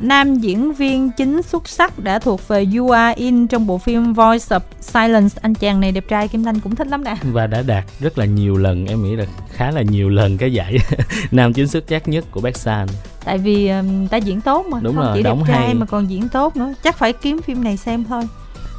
nam 0.00 0.34
diễn 0.34 0.72
viên 0.72 1.10
chính 1.16 1.42
xuất 1.42 1.68
sắc 1.68 1.98
đã 1.98 2.18
thuộc 2.18 2.48
về 2.48 2.66
You 2.76 2.90
Are 2.90 3.14
In 3.14 3.46
trong 3.46 3.66
bộ 3.66 3.78
phim 3.78 4.12
Voice 4.12 4.44
of 4.48 4.60
Silence 4.80 5.38
anh 5.42 5.54
chàng 5.54 5.80
này 5.80 5.92
đẹp 5.92 6.04
trai 6.08 6.28
Kim 6.28 6.44
Thanh 6.44 6.60
cũng 6.60 6.76
thích 6.76 6.86
lắm 6.86 7.04
nè 7.04 7.16
và 7.22 7.46
đã 7.46 7.62
đạt 7.62 7.84
rất 8.00 8.18
là 8.18 8.24
nhiều 8.24 8.56
lần 8.56 8.86
em 8.86 9.02
nghĩ 9.02 9.16
là 9.16 9.24
khá 9.52 9.70
là 9.70 9.82
nhiều 9.82 10.08
lần 10.08 10.38
cái 10.38 10.52
giải 10.52 10.76
nam 11.30 11.52
chính 11.52 11.68
xuất 11.68 11.84
sắc 11.88 12.08
nhất 12.08 12.24
của 12.30 12.50
San 12.54 12.86
tại 13.24 13.38
vì 13.38 13.68
um, 13.68 14.06
ta 14.06 14.16
diễn 14.16 14.40
tốt 14.40 14.66
mà 14.66 14.78
đúng 14.82 14.96
không 14.96 15.04
rồi, 15.04 15.16
chỉ 15.16 15.22
đẹp 15.22 15.36
trai 15.48 15.58
hay. 15.58 15.74
mà 15.74 15.86
còn 15.86 16.10
diễn 16.10 16.28
tốt 16.28 16.56
nữa 16.56 16.74
chắc 16.82 16.98
phải 16.98 17.12
kiếm 17.12 17.42
phim 17.42 17.64
này 17.64 17.76
xem 17.76 18.04
thôi 18.04 18.22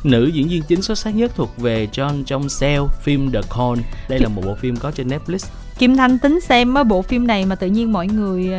Nữ 0.04 0.26
diễn 0.26 0.48
viên 0.48 0.64
chính 0.64 0.82
xuất 0.82 0.98
sắc 0.98 1.16
nhất 1.16 1.32
thuộc 1.36 1.58
về 1.58 1.88
John 1.92 2.24
Jong 2.24 2.48
Seo, 2.48 2.88
phim 3.04 3.32
The 3.32 3.42
Con. 3.50 3.78
Đây 4.10 4.20
là 4.20 4.28
một 4.28 4.42
bộ 4.46 4.56
phim 4.56 4.76
có 4.76 4.92
trên 4.92 5.08
Netflix. 5.08 5.38
Kim 5.78 5.96
Thanh 5.96 6.20
tính 6.20 6.40
xem 6.42 6.76
bộ 6.88 7.02
phim 7.02 7.28
này 7.28 7.46
mà 7.46 7.56
tự 7.56 7.68
nhiên 7.68 7.94
mọi 7.94 8.08
người 8.08 8.50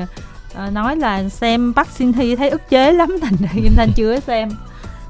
uh, 0.67 0.73
nói 0.73 0.97
là 0.97 1.29
xem 1.29 1.73
Park 1.77 1.89
Shin 1.91 2.13
Hye 2.13 2.37
thấy 2.37 2.51
ức 2.51 2.63
chế 2.71 2.93
lắm 2.93 3.17
thành 3.23 3.37
ra 3.41 3.49
Kim 3.55 3.73
Thanh 3.77 3.93
chưa 3.97 4.21
xem. 4.21 4.49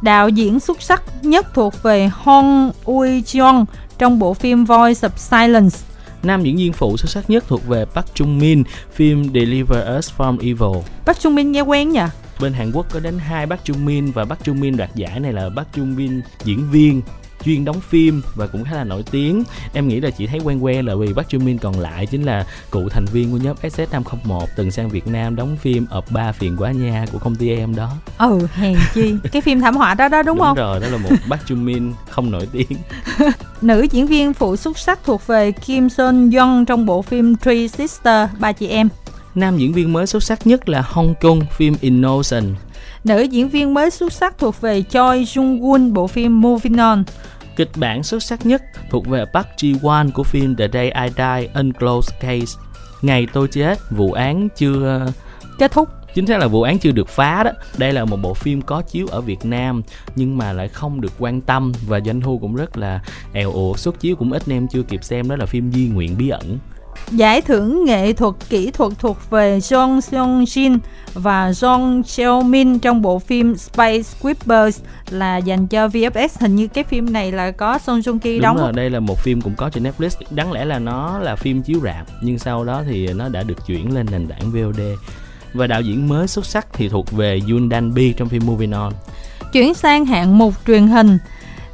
Đạo 0.02 0.28
diễn 0.28 0.60
xuất 0.60 0.82
sắc 0.82 1.02
nhất 1.22 1.46
thuộc 1.54 1.82
về 1.82 2.10
Hong 2.12 2.72
Ui 2.84 3.22
Jeong 3.22 3.64
trong 3.98 4.18
bộ 4.18 4.34
phim 4.34 4.64
Voice 4.64 5.08
of 5.08 5.10
Silence. 5.16 5.78
Nam 6.22 6.42
diễn 6.42 6.56
viên 6.56 6.72
phụ 6.72 6.96
xuất 6.96 7.10
sắc 7.10 7.30
nhất 7.30 7.44
thuộc 7.48 7.66
về 7.66 7.84
Park 7.84 8.06
Chung 8.14 8.38
Min, 8.38 8.64
phim 8.92 9.24
Deliver 9.34 9.98
Us 9.98 10.10
from 10.18 10.38
Evil. 10.38 10.82
Park 11.06 11.20
Chung 11.20 11.34
Min 11.34 11.52
nghe 11.52 11.60
quen 11.60 11.90
nhỉ? 11.90 12.00
Bên 12.42 12.52
Hàn 12.52 12.72
Quốc 12.72 12.86
có 12.92 13.00
đến 13.00 13.18
hai 13.18 13.46
bác 13.46 13.64
Trung 13.64 13.84
Min 13.84 14.10
và 14.10 14.24
bác 14.24 14.44
Trung 14.44 14.60
Min 14.60 14.76
đoạt 14.76 14.94
giải 14.94 15.20
này 15.20 15.32
là 15.32 15.48
bác 15.48 15.72
Trung 15.72 15.96
Min 15.96 16.22
diễn 16.44 16.70
viên 16.70 17.02
chuyên 17.44 17.64
đóng 17.64 17.80
phim 17.80 18.22
và 18.34 18.46
cũng 18.46 18.64
khá 18.64 18.76
là 18.76 18.84
nổi 18.84 19.04
tiếng. 19.10 19.44
Em 19.72 19.88
nghĩ 19.88 20.00
là 20.00 20.10
chị 20.10 20.26
thấy 20.26 20.40
quen 20.44 20.64
quen 20.64 20.86
là 20.86 20.94
vì 20.94 21.12
bác 21.12 21.28
Trung 21.28 21.44
Min 21.44 21.58
còn 21.58 21.80
lại 21.80 22.06
chính 22.06 22.22
là 22.22 22.46
cựu 22.70 22.88
thành 22.88 23.04
viên 23.12 23.32
của 23.32 23.36
nhóm 23.36 23.56
SS501 23.62 24.46
từng 24.56 24.70
sang 24.70 24.88
Việt 24.88 25.06
Nam 25.06 25.36
đóng 25.36 25.56
phim 25.56 25.86
ập 25.90 26.04
ba 26.10 26.32
phiền 26.32 26.56
quá 26.58 26.72
nha 26.72 27.04
của 27.12 27.18
công 27.18 27.36
ty 27.36 27.50
em 27.50 27.74
đó. 27.74 27.90
Ừ 28.18 28.46
hèn 28.54 28.76
chi. 28.94 29.14
Cái 29.32 29.42
phim 29.42 29.60
thảm 29.60 29.76
họa 29.76 29.94
đó 29.94 30.08
đó 30.08 30.22
đúng, 30.22 30.36
đúng 30.36 30.46
không? 30.46 30.56
rồi 30.56 30.80
đó 30.80 30.86
là 30.88 30.98
một 30.98 31.10
bác 31.28 31.46
Trung 31.46 31.64
Min 31.64 31.92
không 32.10 32.30
nổi 32.30 32.48
tiếng. 32.52 32.78
Nữ 33.62 33.86
diễn 33.90 34.06
viên 34.06 34.34
phụ 34.34 34.56
xuất 34.56 34.78
sắc 34.78 35.04
thuộc 35.04 35.26
về 35.26 35.52
Kim 35.52 35.88
Son 35.88 36.30
Young 36.30 36.64
trong 36.64 36.86
bộ 36.86 37.02
phim 37.02 37.36
Three 37.36 37.68
Sister 37.68 38.28
ba 38.38 38.52
chị 38.52 38.68
em 38.68 38.88
Nam 39.34 39.58
diễn 39.58 39.72
viên 39.72 39.92
mới 39.92 40.06
xuất 40.06 40.22
sắc 40.22 40.46
nhất 40.46 40.68
là 40.68 40.82
Hong 40.84 41.14
Kong 41.20 41.40
phim 41.56 41.74
Innocent. 41.80 42.56
Nữ 43.04 43.22
diễn 43.22 43.48
viên 43.48 43.74
mới 43.74 43.90
xuất 43.90 44.12
sắc 44.12 44.38
thuộc 44.38 44.60
về 44.60 44.82
Choi 44.82 45.24
Jung 45.24 45.60
Won 45.60 45.92
bộ 45.92 46.06
phim 46.06 46.40
Moving 46.40 46.76
On. 46.76 47.04
Kịch 47.56 47.70
bản 47.76 48.02
xuất 48.02 48.22
sắc 48.22 48.46
nhất 48.46 48.62
thuộc 48.90 49.06
về 49.06 49.24
Park 49.32 49.46
Ji 49.56 49.78
Won 49.78 50.10
của 50.10 50.22
phim 50.22 50.56
The 50.56 50.68
Day 50.72 50.90
I 50.90 51.08
Die 51.16 51.48
Unclosed 51.54 52.14
Case. 52.20 52.58
Ngày 53.02 53.26
tôi 53.32 53.48
chết, 53.48 53.78
vụ 53.90 54.12
án 54.12 54.48
chưa 54.56 55.06
kết 55.58 55.72
thúc 55.72 55.88
chính 56.14 56.26
xác 56.26 56.38
là 56.38 56.46
vụ 56.46 56.62
án 56.62 56.78
chưa 56.78 56.92
được 56.92 57.08
phá 57.08 57.42
đó 57.42 57.50
đây 57.78 57.92
là 57.92 58.04
một 58.04 58.16
bộ 58.22 58.34
phim 58.34 58.62
có 58.62 58.82
chiếu 58.82 59.06
ở 59.06 59.20
việt 59.20 59.44
nam 59.44 59.82
nhưng 60.16 60.38
mà 60.38 60.52
lại 60.52 60.68
không 60.68 61.00
được 61.00 61.12
quan 61.18 61.40
tâm 61.40 61.72
và 61.86 62.00
doanh 62.00 62.20
thu 62.20 62.38
cũng 62.38 62.54
rất 62.54 62.76
là 62.78 63.00
èo 63.32 63.52
ụt 63.52 63.78
xuất 63.78 64.00
chiếu 64.00 64.16
cũng 64.16 64.32
ít 64.32 64.42
em 64.48 64.68
chưa 64.68 64.82
kịp 64.82 65.04
xem 65.04 65.28
đó 65.28 65.36
là 65.36 65.46
phim 65.46 65.72
di 65.72 65.88
nguyện 65.88 66.18
bí 66.18 66.28
ẩn 66.28 66.58
Giải 67.10 67.40
thưởng 67.40 67.84
nghệ 67.84 68.12
thuật 68.12 68.34
kỹ 68.48 68.70
thuật 68.70 68.92
thuộc 68.98 69.30
về 69.30 69.58
Jong 69.58 70.00
Seong 70.00 70.44
Jin 70.44 70.78
và 71.14 71.50
Jong 71.50 72.02
Seo 72.02 72.42
Min 72.42 72.78
trong 72.78 73.02
bộ 73.02 73.18
phim 73.18 73.56
Space 73.56 74.02
Squibers 74.02 74.80
là 75.10 75.36
dành 75.36 75.66
cho 75.66 75.88
VFX. 75.88 76.28
Hình 76.40 76.56
như 76.56 76.68
cái 76.68 76.84
phim 76.84 77.12
này 77.12 77.32
là 77.32 77.50
có 77.50 77.78
Song 77.78 78.00
Joong 78.00 78.18
Ki 78.18 78.38
đóng. 78.38 78.56
Đúng 78.56 78.64
rồi, 78.64 78.72
đây 78.72 78.90
là 78.90 79.00
một 79.00 79.18
phim 79.18 79.40
cũng 79.40 79.54
có 79.56 79.70
trên 79.70 79.82
Netflix. 79.82 80.10
Đáng 80.30 80.52
lẽ 80.52 80.64
là 80.64 80.78
nó 80.78 81.18
là 81.18 81.36
phim 81.36 81.62
chiếu 81.62 81.80
rạp 81.84 82.06
nhưng 82.22 82.38
sau 82.38 82.64
đó 82.64 82.82
thì 82.88 83.12
nó 83.12 83.28
đã 83.28 83.42
được 83.42 83.66
chuyển 83.66 83.94
lên 83.94 84.06
nền 84.10 84.26
tảng 84.26 84.50
VOD. 84.50 84.80
Và 85.54 85.66
đạo 85.66 85.80
diễn 85.80 86.08
mới 86.08 86.28
xuất 86.28 86.46
sắc 86.46 86.66
thì 86.72 86.88
thuộc 86.88 87.12
về 87.12 87.40
Yoon 87.50 87.70
Dan 87.70 87.94
Bi 87.94 88.12
trong 88.12 88.28
phim 88.28 88.46
Moving 88.46 88.72
On. 88.72 88.92
Chuyển 89.52 89.74
sang 89.74 90.04
hạng 90.04 90.38
mục 90.38 90.54
truyền 90.66 90.86
hình 90.86 91.18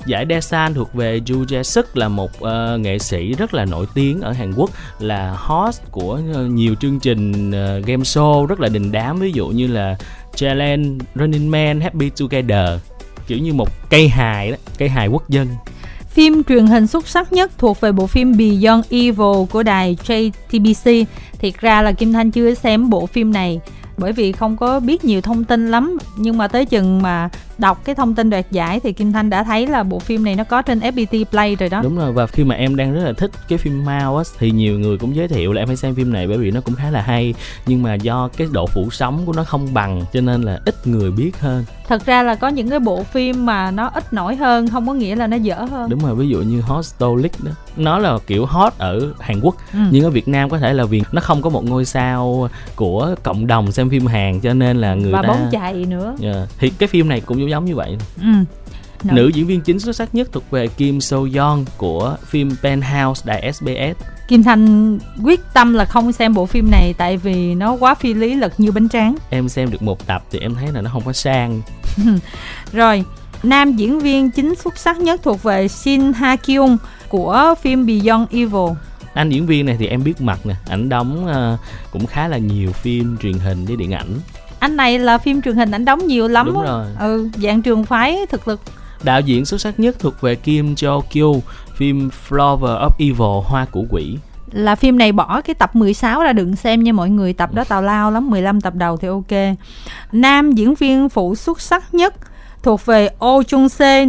Giải 0.09 0.27
Daesan 0.29 0.75
thuộc 0.75 0.95
về 0.95 1.21
Ju 1.27 1.45
Jae 1.45 1.63
Suk 1.63 1.97
là 1.97 2.09
một 2.09 2.31
uh, 2.45 2.81
nghệ 2.81 2.99
sĩ 2.99 3.33
rất 3.33 3.55
là 3.55 3.65
nổi 3.65 3.87
tiếng 3.95 4.21
ở 4.21 4.33
Hàn 4.33 4.53
Quốc 4.57 4.71
là 4.99 5.37
host 5.37 5.83
của 5.91 6.21
ờ, 6.35 6.47
nhiều 6.47 6.75
chương 6.81 7.01
trình 7.01 7.49
uh, 7.49 7.87
game 7.87 8.03
show 8.03 8.47
rất 8.47 8.61
là 8.61 8.69
đình 8.69 8.93
đám 8.93 9.19
ví 9.19 9.33
dụ 9.33 9.47
như 9.47 9.67
là 9.67 9.97
Challenge, 10.35 11.05
Running 11.15 11.51
Man, 11.51 11.81
Happy 11.81 12.11
Together 12.11 12.81
kiểu 13.27 13.39
như 13.39 13.53
một 13.53 13.69
cây 13.91 14.09
hài 14.09 14.51
đó, 14.51 14.57
cây 14.79 14.89
hài 14.89 15.09
quốc 15.09 15.29
dân 15.29 15.49
Phim 16.09 16.45
truyền 16.45 16.67
hình 16.67 16.87
xuất 16.87 17.09
sắc 17.09 17.33
nhất 17.33 17.51
thuộc 17.59 17.81
về 17.81 17.93
bộ 17.93 18.07
phim 18.07 18.37
Beyond 18.37 18.85
Evil 18.91 19.47
của 19.51 19.63
đài 19.63 19.97
JTBC. 20.07 21.05
Thiệt 21.39 21.55
ra 21.61 21.83
là 21.83 21.93
Kim 21.93 22.13
Thanh 22.13 22.31
chưa 22.31 22.55
xem 22.55 22.91
bộ 22.91 23.07
phim 23.07 23.33
này 23.33 23.61
bởi 23.99 24.13
vì 24.13 24.33
không 24.33 24.57
có 24.57 24.81
biết 24.81 25.05
nhiều 25.05 25.21
thông 25.21 25.45
tin 25.45 25.71
lắm 25.71 25.99
nhưng 26.17 26.39
mà 26.39 26.49
tới 26.49 26.65
chừng 26.65 27.03
mà 27.03 27.29
đọc 27.59 27.85
cái 27.85 27.95
thông 27.95 28.15
tin 28.15 28.31
đoạt 28.31 28.51
giải 28.51 28.81
thì 28.81 28.93
Kim 28.93 29.13
Thanh 29.13 29.31
đã 29.31 29.45
thấy 29.45 29.67
là 29.67 29.83
bộ 29.83 29.99
phim 29.99 30.25
này 30.25 30.35
nó 30.35 30.45
có 30.45 30.63
trên 30.63 30.79
FPT 30.79 31.25
Play 31.25 31.57
rồi 31.57 31.69
đó. 31.69 31.83
Đúng 31.83 31.97
rồi 31.97 32.13
và 32.13 32.27
khi 32.27 32.45
mà 32.45 32.55
em 32.55 32.77
đang 32.77 32.95
rất 32.95 33.05
là 33.05 33.13
thích 33.13 33.31
cái 33.49 33.59
phim 33.59 33.85
Mao 33.85 34.17
á 34.17 34.25
thì 34.39 34.51
nhiều 34.51 34.79
người 34.79 34.99
cũng 34.99 35.17
giới 35.17 35.29
thiệu 35.29 35.53
là 35.53 35.63
em 35.63 35.67
phải 35.67 35.77
xem 35.77 35.95
phim 35.95 36.13
này 36.13 36.27
bởi 36.29 36.39
vì 36.39 36.51
nó 36.51 36.61
cũng 36.61 36.75
khá 36.75 36.91
là 36.91 37.01
hay 37.03 37.35
nhưng 37.67 37.83
mà 37.83 37.95
do 37.95 38.29
cái 38.37 38.49
độ 38.53 38.67
phủ 38.67 38.91
sóng 38.91 39.27
của 39.27 39.33
nó 39.33 39.45
không 39.45 39.75
bằng 39.75 40.03
cho 40.13 40.21
nên 40.21 40.43
là 40.43 40.61
ít 40.65 40.87
người 40.87 41.11
biết 41.11 41.41
hơn. 41.41 41.65
Thật 41.89 42.07
ra 42.07 42.23
là 42.23 42.35
có 42.35 42.49
những 42.49 42.71
cái 42.71 42.79
bộ 42.79 43.03
phim 43.03 43.47
mà 43.47 43.71
nó 43.71 43.91
ít 43.95 44.13
nổi 44.13 44.37
hơn 44.37 44.69
không 44.69 44.87
có 44.87 44.95
nghĩa 44.95 45.17
là 45.17 45.27
nó 45.27 45.37
dở 45.37 45.67
hơn. 45.71 45.91
Đúng 45.91 46.01
rồi, 46.01 46.15
ví 46.15 46.29
dụ 46.29 46.39
như 46.39 46.61
Hostolic 46.61 47.33
đó. 47.45 47.51
Nó 47.77 47.99
là 47.99 48.19
kiểu 48.27 48.47
hot 48.47 48.73
ở 48.79 49.13
Hàn 49.21 49.41
Quốc 49.41 49.57
ừ. 49.73 49.79
nhưng 49.91 50.05
ở 50.05 50.11
Việt 50.11 50.29
Nam 50.29 50.51
có 50.51 50.59
thể 50.59 50.73
là 50.73 50.85
vì 50.85 51.03
nó 51.13 51.21
không 51.21 51.43
có 51.43 51.51
một 51.51 51.65
ngôi 51.65 51.85
sao 51.85 52.49
của 52.77 53.15
cộng 53.23 53.47
đồng 53.47 53.73
xem 53.73 53.91
phim 53.91 54.07
Hàn 54.07 54.41
cho 54.41 54.55
nên 54.55 54.77
là 54.81 54.95
người 54.95 55.13
và 55.13 55.23
ta 55.23 55.29
bóng 55.29 55.49
chạy 55.51 55.75
nữa. 55.75 56.15
Yeah. 56.23 56.37
Dạ. 56.37 56.47
Thì 56.59 56.71
cái 56.71 56.89
phim 56.89 57.09
này 57.09 57.21
cũng 57.21 57.48
giống 57.51 57.65
như 57.65 57.77
vậy 57.77 57.97
ừ. 58.17 58.29
Nữ. 59.05 59.13
nữ 59.13 59.29
diễn 59.35 59.47
viên 59.47 59.61
chính 59.61 59.81
xuất 59.81 59.97
sắc 59.97 60.15
nhất 60.15 60.29
thuộc 60.33 60.51
về 60.51 60.69
Kim 60.69 61.01
So 61.01 61.17
Yeon 61.35 61.65
của 61.77 62.17
phim 62.27 62.51
Penthouse 62.63 63.23
đài 63.25 63.53
SBS 63.53 64.05
Kim 64.29 64.43
Thanh 64.43 64.99
quyết 65.25 65.41
tâm 65.55 65.75
là 65.75 65.85
không 65.85 66.13
xem 66.13 66.35
bộ 66.35 66.47
phim 66.47 66.71
này 66.71 66.95
tại 66.99 67.17
vì 67.17 67.55
nó 67.55 67.73
quá 67.73 67.95
phi 67.95 68.15
lý 68.15 68.35
lật 68.35 68.61
như 68.61 68.73
bánh 68.73 68.89
tráng. 68.89 69.15
Em 69.31 69.49
xem 69.49 69.71
được 69.71 69.83
một 69.83 70.07
tập 70.07 70.25
thì 70.31 70.39
em 70.39 70.55
thấy 70.55 70.73
là 70.73 70.81
nó 70.81 70.91
không 70.93 71.03
có 71.05 71.13
sang. 71.13 71.63
Rồi, 72.73 73.05
nam 73.43 73.77
diễn 73.77 74.01
viên 74.01 74.31
chính 74.31 74.55
xuất 74.55 74.79
sắc 74.79 74.99
nhất 74.99 75.21
thuộc 75.23 75.43
về 75.43 75.69
Shin 75.69 76.13
Ha 76.13 76.37
Kyung 76.37 76.77
của 77.09 77.55
phim 77.63 77.87
Beyond 77.87 78.29
Evil. 78.31 78.77
Anh 79.15 79.31
diễn 79.31 79.47
viên 79.47 79.67
này 79.67 79.77
thì 79.79 79.87
em 79.87 80.05
biết 80.05 80.21
mặt 80.21 80.47
nè, 80.47 80.55
ảnh 80.69 80.89
đóng 80.89 81.27
uh, 81.27 81.61
cũng 81.93 82.07
khá 82.07 82.29
là 82.29 82.39
nhiều 82.39 82.73
phim 82.73 83.17
truyền 83.23 83.39
hình 83.39 83.65
với 83.65 83.77
điện 83.77 83.93
ảnh 83.93 84.21
anh 84.59 84.77
này 84.77 84.99
là 84.99 85.19
phim 85.19 85.43
truyền 85.43 85.57
hình 85.57 85.71
ảnh 85.71 85.85
đóng 85.85 86.07
nhiều 86.07 86.29
lắm 86.29 86.47
đúng 86.47 86.63
rồi. 86.63 86.87
Ừ 86.99 87.29
dạng 87.37 87.63
trường 87.63 87.85
phái 87.85 88.27
thực 88.27 88.49
lực. 88.49 88.61
Đạo 89.03 89.21
diễn 89.21 89.45
xuất 89.45 89.61
sắc 89.61 89.81
nhất 89.81 89.97
thuộc 89.99 90.21
về 90.21 90.35
Kim 90.35 90.75
Jo 90.75 91.01
Kyo 91.01 91.41
phim 91.75 92.11
Flower 92.29 92.59
of 92.59 92.91
Evil 92.99 93.45
Hoa 93.45 93.65
Củ 93.65 93.87
Quỷ. 93.91 94.17
Là 94.53 94.75
phim 94.75 94.99
này 94.99 95.13
bỏ 95.13 95.41
cái 95.41 95.55
tập 95.55 95.77
16 95.77 96.23
ra 96.23 96.33
đừng 96.33 96.57
xem 96.57 96.83
nha 96.83 96.93
mọi 96.93 97.11
người 97.11 97.33
tập 97.33 97.55
đó 97.55 97.65
tào 97.65 97.83
lao 97.83 98.11
lắm 98.11 98.31
15 98.31 98.61
tập 98.61 98.75
đầu 98.75 98.97
thì 98.97 99.09
ok. 99.09 99.57
Nam 100.13 100.53
diễn 100.53 100.75
viên 100.75 101.09
phụ 101.09 101.35
xuất 101.35 101.61
sắc 101.61 101.95
nhất 101.95 102.15
thuộc 102.63 102.87
về 102.87 103.09
Oh 103.25 103.47
Chung 103.49 103.69
Se 103.69 104.07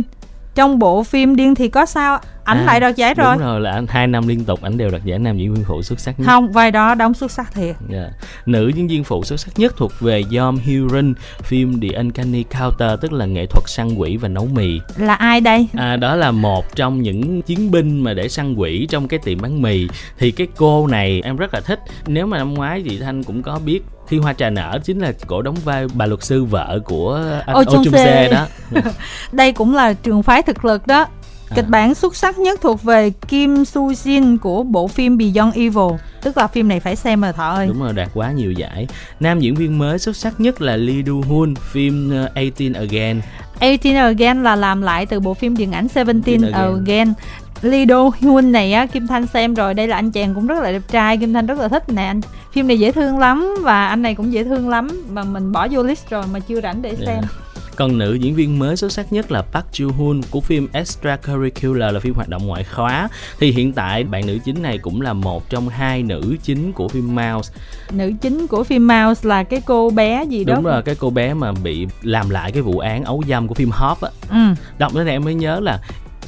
trong 0.60 0.80
bộ 0.80 1.04
phim 1.04 1.36
điên 1.36 1.56
thì 1.56 1.68
có 1.68 1.86
sao 1.86 2.20
ảnh 2.44 2.58
À, 2.58 2.64
lại 2.66 2.80
đoạt 2.80 2.96
giải 2.96 3.14
rồi 3.14 3.36
đúng 3.36 3.46
rồi 3.46 3.60
là 3.62 3.72
anh 3.72 3.86
hai 3.90 4.08
năm 4.08 4.28
liên 4.28 4.46
tục 4.46 4.62
ảnh 4.62 4.78
đều 4.78 4.90
đoạt 4.90 5.04
giải 5.06 5.20
nam 5.20 5.38
diễn 5.38 5.54
viên 5.54 5.64
phụ 5.64 5.82
xuất 5.82 6.00
sắc 6.00 6.20
nhất 6.20 6.26
không 6.26 6.52
vai 6.52 6.72
đó 6.72 6.96
đóng 6.96 7.14
xuất 7.14 7.32
sắc 7.32 7.54
thiệt 7.54 7.76
Dạ. 7.90 8.10
Nữ 8.46 8.72
diễn 8.76 8.88
viên 8.88 9.04
phụ 9.04 9.24
xuất 9.24 9.40
sắc 9.40 9.52
nhất 9.60 9.74
thuộc 9.78 9.92
về 10.00 10.24
Yom 10.38 10.58
Hyun, 10.58 11.14
phim 11.44 11.80
The 11.82 11.88
Uncanny 11.98 12.44
Counter 12.44 13.00
tức 13.02 13.14
là 13.14 13.26
nghệ 13.26 13.46
thuật 13.46 13.64
săn 13.70 13.96
quỷ 13.96 14.18
và 14.18 14.28
nấu 14.28 14.46
mì. 14.46 14.80
là 14.98 15.14
ai 15.14 15.42
đây 15.42 15.68
À, 15.74 15.96
đó 15.96 16.16
là 16.16 16.32
một 16.32 16.76
trong 16.76 17.02
những 17.02 17.42
chiến 17.42 17.72
binh 17.72 18.04
mà 18.04 18.14
để 18.14 18.30
săn 18.30 18.56
quỷ 18.56 18.88
trong 18.90 19.08
cái 19.08 19.20
tiệm 19.24 19.42
bán 19.42 19.62
mì. 19.62 19.88
Thì 20.18 20.32
cái 20.32 20.48
cô 20.58 20.88
này 20.88 21.22
em 21.24 21.38
rất 21.38 21.54
là 21.54 21.60
thích. 21.62 21.80
Nếu 22.08 22.26
mà 22.26 22.38
năm 22.38 22.54
ngoái 22.54 22.84
chị 22.90 23.00
Thanh 23.00 23.24
cũng 23.24 23.44
có 23.44 23.60
biết 23.66 23.80
khi 24.10 24.18
hoa 24.18 24.34
trà 24.34 24.50
nở 24.50 24.80
chính 24.84 25.00
là 25.00 25.12
cổ 25.28 25.42
đóng 25.42 25.56
vai 25.66 25.88
bà 25.94 26.06
luật 26.06 26.24
sư 26.24 26.44
vợ 26.44 26.80
của 26.86 27.22
anh 27.46 27.56
Oh 27.58 27.68
Oh 27.68 27.74
Chung. 27.74 27.94
Se 27.94 28.30
đó. 28.32 28.48
đây 29.32 29.52
cũng 29.52 29.76
là 29.76 29.94
trường 29.94 30.24
phái 30.24 30.42
thực 30.42 30.66
lực 30.66 30.88
đó 30.88 31.08
À. 31.50 31.56
kịch 31.56 31.66
bản 31.70 31.96
xuất 31.96 32.16
sắc 32.16 32.40
nhất 32.40 32.62
thuộc 32.62 32.84
về 32.84 33.10
Kim 33.28 33.66
Soo 33.66 33.82
Jin 33.82 34.38
của 34.38 34.64
bộ 34.64 34.88
phim 34.88 35.18
Beyond 35.18 35.56
Evil 35.56 36.00
tức 36.22 36.38
là 36.38 36.48
phim 36.48 36.68
này 36.68 36.80
phải 36.80 36.96
xem 36.96 37.22
rồi 37.22 37.34
thọ 37.34 37.50
ơi 37.50 37.68
Đúng 37.68 37.80
rồi, 37.80 37.94
đạt 37.94 38.10
quá 38.14 38.32
nhiều 38.32 38.52
giải. 38.52 38.88
Nam 39.20 39.40
diễn 39.40 39.56
viên 39.56 39.78
mới 39.78 40.00
xuất 40.00 40.16
sắc 40.16 40.40
nhất 40.40 40.62
là 40.62 40.76
Lee 40.78 41.02
Do 41.06 41.14
Hoon, 41.28 41.56
phim 41.56 42.08
uh, 42.26 42.36
18 42.36 42.74
Again. 42.74 43.22
18 43.62 43.96
Again 43.96 44.44
là 44.44 44.56
làm 44.56 44.82
lại 44.82 45.06
từ 45.06 45.20
bộ 45.20 45.34
phim 45.34 45.58
điện 45.58 45.72
ảnh 45.72 45.88
17 45.96 46.36
Again. 46.54 46.74
Again 46.86 47.14
Lee 47.62 47.86
Do 47.86 48.12
Hyun 48.20 48.52
này 48.52 48.74
á 48.74 48.86
Kim 48.86 49.08
Thanh 49.08 49.28
xem 49.28 49.54
rồi 49.54 49.74
đây 49.74 49.88
là 49.88 49.96
anh 49.96 50.12
chàng 50.12 50.36
cũng 50.36 50.48
rất 50.48 50.64
là 50.64 50.72
đẹp 50.72 50.82
trai 50.92 51.18
Kim 51.18 51.34
Thanh 51.34 51.46
rất 51.46 51.60
là 51.60 51.68
thích 51.68 51.84
nè 51.90 52.06
anh 52.06 52.22
phim 52.52 52.68
này 52.68 52.80
dễ 52.80 52.92
thương 52.92 53.20
lắm 53.20 53.56
và 53.62 53.88
anh 53.88 54.02
này 54.02 54.16
cũng 54.16 54.34
dễ 54.34 54.44
thương 54.44 54.70
lắm 54.70 54.88
mà 55.10 55.24
mình 55.24 55.52
bỏ 55.52 55.68
vô 55.72 55.84
list 55.84 56.10
rồi 56.10 56.24
mà 56.34 56.40
chưa 56.40 56.62
rảnh 56.62 56.82
để 56.82 56.96
Dạ. 57.00 57.06
xem 57.06 57.24
Còn 57.76 57.98
nữ 57.98 58.14
diễn 58.14 58.36
viên 58.36 58.60
mới 58.60 58.78
xuất 58.78 58.92
sắc 58.92 59.14
nhất 59.14 59.32
là 59.32 59.42
Park 59.42 59.66
Joo 59.74 59.92
Hoon 59.92 60.22
của 60.32 60.42
phim 60.42 60.68
Extracurricular 60.74 61.94
là 61.94 62.00
phim 62.00 62.14
hoạt 62.14 62.30
động 62.30 62.48
ngoại 62.48 62.64
khóa. 62.64 63.10
Thì 63.40 63.52
hiện 63.52 63.74
tại 63.74 64.04
bạn 64.04 64.28
nữ 64.28 64.38
chính 64.46 64.62
này 64.62 64.78
cũng 64.78 65.02
là 65.02 65.14
một 65.14 65.50
trong 65.50 65.70
hai 65.70 66.04
nữ 66.04 66.36
chính 66.44 66.72
của 66.72 66.88
phim 66.88 67.16
Mouse. 67.16 67.54
nữ 67.92 68.12
chính 68.22 68.48
của 68.48 68.64
phim 68.64 68.88
Mouse 68.88 69.30
là 69.30 69.44
cái 69.44 69.62
cô 69.66 69.90
bé 69.90 70.24
gì 70.30 70.44
đó 70.44 70.56
Đúng 70.56 70.64
rồi, 70.64 70.82
cái 70.82 70.96
cô 70.96 71.10
bé 71.10 71.34
mà 71.34 71.52
bị 71.64 71.88
làm 72.02 72.30
lại 72.30 72.52
cái 72.52 72.62
vụ 72.62 72.80
án 72.80 73.04
ấu 73.04 73.24
dâm 73.28 73.48
của 73.48 73.54
phim 73.56 73.70
Hop 73.72 74.02
á. 74.02 74.10
ừ. 74.30 74.38
Đọc 74.78 74.96
đến 74.96 75.06
đây 75.06 75.16
em 75.16 75.24
mới 75.24 75.34
nhớ 75.36 75.60
là 75.60 75.80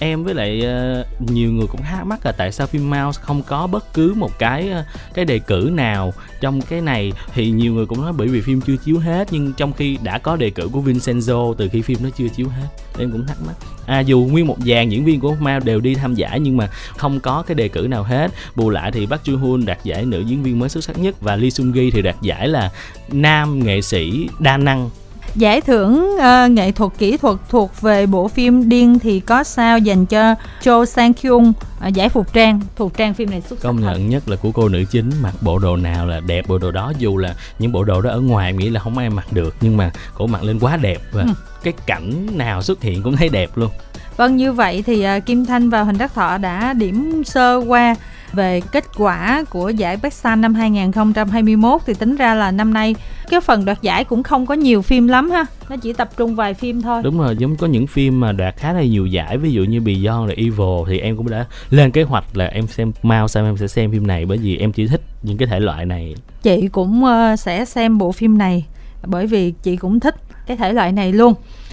em 0.03 0.24
với 0.24 0.34
lại 0.34 0.63
uh, 0.65 1.31
nhiều 1.31 1.51
người 1.51 1.67
cũng 1.67 1.81
thắc 1.81 2.05
mắc 2.05 2.25
là 2.25 2.31
tại 2.31 2.51
sao 2.51 2.67
phim 2.67 2.89
Mouse 2.89 3.22
không 3.22 3.41
có 3.48 3.67
bất 3.67 3.93
cứ 3.93 4.13
một 4.17 4.39
cái 4.39 4.70
uh, 4.79 4.86
cái 5.13 5.25
đề 5.25 5.39
cử 5.39 5.70
nào 5.74 6.13
trong 6.41 6.62
cái 6.62 6.81
này. 6.81 7.13
Thì 7.34 7.51
nhiều 7.51 7.74
người 7.74 7.86
cũng 7.86 8.01
nói 8.01 8.13
bởi 8.13 8.27
vì 8.27 8.41
phim 8.41 8.62
chưa 8.62 8.75
chiếu 8.75 9.00
hết 9.00 9.27
nhưng 9.31 9.53
trong 9.53 9.74
khi 9.74 9.98
đã 10.03 10.17
có 10.17 10.36
đề 10.36 10.50
cử 10.50 10.70
của 10.72 10.81
Vincenzo 10.81 11.53
từ 11.53 11.70
khi 11.72 11.81
phim 11.81 11.98
nó 12.03 12.10
chưa 12.17 12.27
chiếu 12.27 12.48
hết 12.48 12.67
em 13.00 13.12
cũng 13.12 13.27
thắc 13.27 13.38
mắc. 13.48 13.53
À 13.86 14.00
dù 14.00 14.27
nguyên 14.31 14.48
một 14.48 14.58
dàn 14.65 14.89
diễn 14.89 15.05
viên 15.05 15.20
của 15.20 15.36
Mouse 15.36 15.65
đều 15.65 15.79
đi 15.79 15.96
tham 15.96 16.15
giải 16.15 16.39
nhưng 16.39 16.58
mà 16.58 16.67
không 16.98 17.20
có 17.20 17.43
cái 17.48 17.55
đề 17.55 17.67
cử 17.67 17.88
nào 17.89 18.03
hết. 18.03 18.31
Bù 18.55 18.70
lại 18.70 18.91
thì 18.91 19.05
Park 19.05 19.24
Joo 19.24 19.38
Hoon 19.38 19.65
đạt 19.65 19.84
giải 19.84 20.05
nữ 20.05 20.22
diễn 20.22 20.43
viên 20.43 20.60
mới 20.60 20.70
xuất 20.70 20.84
sắc 20.84 21.00
nhất 21.00 21.22
và 21.22 21.36
Lee 21.36 21.50
Sung 21.50 21.74
Gi 21.74 21.91
thì 21.93 22.01
đạt 22.01 22.15
giải 22.22 22.48
là 22.48 22.72
nam 23.12 23.63
nghệ 23.63 23.81
sĩ 23.81 24.29
đa 24.39 24.58
năng. 24.58 24.89
Giải 25.35 25.61
thưởng 25.61 26.17
ờ, 26.19 26.47
nghệ 26.47 26.71
thuật 26.71 26.91
kỹ 26.97 27.17
thuật 27.17 27.38
thuộc 27.50 27.81
về 27.81 28.05
bộ 28.05 28.27
phim 28.27 28.69
Điên 28.69 29.00
thì 29.00 29.19
có 29.19 29.43
sao 29.43 29.77
dành 29.77 30.05
cho 30.05 30.35
Cho 30.63 30.85
Sang 30.85 31.13
Kyung 31.13 31.53
ờ, 31.79 31.88
giải 31.88 32.09
phục 32.09 32.33
trang. 32.33 32.59
Phục 32.75 32.97
trang 32.97 33.13
phim 33.13 33.29
này 33.29 33.41
xuất 33.41 33.59
sắc 33.59 33.63
công 33.63 33.81
thật. 33.81 33.88
nhận 33.93 34.09
nhất 34.09 34.29
là 34.29 34.35
của 34.35 34.51
cô 34.51 34.69
nữ 34.69 34.83
chính 34.91 35.11
mặc 35.21 35.33
bộ 35.41 35.59
đồ 35.59 35.75
nào 35.77 36.05
là 36.05 36.19
đẹp 36.19 36.47
bộ 36.47 36.57
đồ 36.57 36.71
đó 36.71 36.93
dù 37.00 37.17
là 37.17 37.35
những 37.59 37.71
bộ 37.71 37.83
đồ 37.83 38.01
đó 38.01 38.09
ở 38.09 38.19
ngoài 38.21 38.53
nghĩ 38.53 38.69
là 38.69 38.79
không 38.79 38.97
ai 38.97 39.09
mặc 39.09 39.33
được 39.33 39.55
nhưng 39.61 39.77
mà 39.77 39.91
cổ 40.13 40.27
mặc 40.27 40.43
lên 40.43 40.59
quá 40.59 40.77
đẹp 40.77 40.97
và 41.11 41.21
Ừ. 41.21 41.27
cái 41.63 41.73
cảnh 41.85 42.27
nào 42.38 42.61
xuất 42.63 42.81
hiện 42.81 43.03
cũng 43.03 43.15
thấy 43.17 43.29
đẹp 43.29 43.50
luôn 43.55 43.71
Vâng 44.17 44.38
như 44.38 44.53
vậy 44.53 44.83
thì 44.85 45.03
ờ, 45.03 45.19
Kim 45.19 45.45
Thanh 45.45 45.69
và 45.69 45.81
Huỳnh 45.81 45.97
Đắc 45.97 46.13
Thọ 46.13 46.38
đã 46.38 46.73
điểm 46.73 47.23
sơ 47.25 47.55
qua 47.67 47.95
về 48.33 48.61
kết 48.71 48.83
quả 48.97 49.43
của 49.50 49.69
giải 49.69 49.97
Best 49.97 50.23
Sun 50.23 50.41
năm 50.41 50.53
2021 50.53 51.81
thì 51.85 51.93
tính 51.93 52.15
ra 52.15 52.33
là 52.33 52.51
năm 52.51 52.73
nay 52.73 52.95
cái 53.29 53.41
phần 53.41 53.65
đoạt 53.65 53.81
giải 53.81 54.03
cũng 54.03 54.23
không 54.23 54.45
có 54.45 54.53
nhiều 54.53 54.81
phim 54.81 55.07
lắm 55.07 55.29
ha. 55.29 55.45
Nó 55.69 55.77
chỉ 55.77 55.93
tập 55.93 56.09
trung 56.17 56.35
vài 56.35 56.53
phim 56.53 56.81
thôi. 56.81 57.01
đúng 57.03 57.19
rồi 57.19 57.35
giống 57.38 57.55
có 57.55 57.67
những 57.67 57.88
phim 57.88 58.19
mà 58.19 58.31
đoạt 58.31 58.55
khá 58.57 58.73
là 58.73 58.81
nhiều 58.83 59.05
giải 59.05 59.38
ví 59.38 59.51
dụ 59.51 59.63
như 59.63 59.81
Beyond 59.81 60.29
là 60.29 60.35
Evil 60.38 60.88
thì 60.88 61.00
em 61.00 61.17
cũng 61.17 61.29
đã 61.29 61.45
lên 61.69 61.91
kế 61.91 62.03
hoạch 62.03 62.38
là 62.38 62.45
em 62.45 62.67
xem 62.67 62.91
mau 63.03 63.27
sao 63.27 63.45
em 63.45 63.57
sẽ 63.57 63.67
xem 63.67 63.91
phim 63.91 64.07
này 64.07 64.25
bởi 64.25 64.38
vì 64.38 64.57
em 64.57 64.71
chỉ 64.71 64.88
thích 64.88 65.01
những 65.23 65.38
cái 65.38 65.47
thể 65.47 65.59
loại 65.59 65.85
này 65.85 66.15
Chị 66.43 66.67
cũng 66.71 67.05
ờ, 67.05 67.35
sẽ 67.35 67.65
xem 67.65 67.97
bộ 67.97 68.11
phim 68.11 68.38
này 68.38 68.65
bởi 69.05 69.27
vì 69.27 69.51
chị 69.63 69.75
cũng 69.75 70.00
thích 70.00 70.15
cái 70.47 70.57
thể 70.57 70.73
loại 70.73 70.91
này 70.91 71.13
luôn. 71.13 71.33